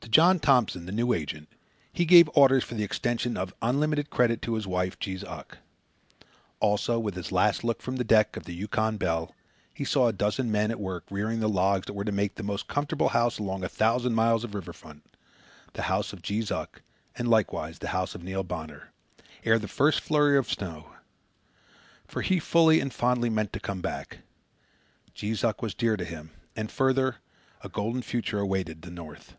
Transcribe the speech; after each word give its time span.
To 0.00 0.10
John 0.10 0.38
Thompson, 0.38 0.84
the 0.84 0.92
new 0.92 1.12
agent, 1.14 1.48
he 1.90 2.04
gave 2.04 2.28
orders 2.34 2.62
for 2.62 2.74
the 2.74 2.84
extension 2.84 3.38
of 3.38 3.54
unlimited 3.62 4.10
credit 4.10 4.42
to 4.42 4.52
his 4.52 4.66
wife, 4.66 4.98
Jees 4.98 5.24
Uck. 5.24 5.58
Also, 6.60 6.98
with 6.98 7.14
his 7.14 7.32
last 7.32 7.64
look 7.64 7.80
from 7.80 7.96
the 7.96 8.04
deck 8.04 8.36
of 8.36 8.44
the 8.44 8.52
Yukon 8.54 8.98
Belle, 8.98 9.34
he 9.72 9.82
saw 9.82 10.06
a 10.06 10.12
dozen 10.12 10.52
men 10.52 10.70
at 10.70 10.78
work 10.78 11.04
rearing 11.10 11.40
the 11.40 11.48
logs 11.48 11.86
that 11.86 11.94
were 11.94 12.04
to 12.04 12.12
make 12.12 12.34
the 12.34 12.42
most 12.42 12.68
comfortable 12.68 13.08
house 13.08 13.38
along 13.38 13.64
a 13.64 13.68
thousand 13.68 14.12
miles 14.14 14.44
of 14.44 14.54
river 14.54 14.74
front 14.74 15.02
the 15.72 15.82
house 15.82 16.12
of 16.12 16.20
Jees 16.20 16.50
Uck, 16.50 16.82
and 17.16 17.26
likewise 17.26 17.78
the 17.78 17.88
house 17.88 18.14
of 18.14 18.22
Neil 18.22 18.44
Bonner 18.44 18.92
ere 19.42 19.58
the 19.58 19.66
first 19.68 20.00
flurry 20.02 20.36
of 20.36 20.50
snow. 20.50 20.90
For 22.06 22.20
he 22.20 22.38
fully 22.38 22.78
and 22.78 22.92
fondly 22.92 23.30
meant 23.30 23.54
to 23.54 23.58
come 23.58 23.80
back. 23.80 24.18
Jees 25.14 25.42
Uck 25.42 25.62
was 25.62 25.72
dear 25.74 25.96
to 25.96 26.04
him, 26.04 26.30
and, 26.54 26.70
further, 26.70 27.16
a 27.62 27.70
golden 27.70 28.02
future 28.02 28.38
awaited 28.38 28.82
the 28.82 28.90
north. 28.90 29.34